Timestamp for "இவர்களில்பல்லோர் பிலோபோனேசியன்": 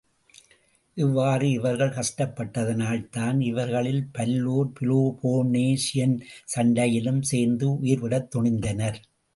3.41-6.17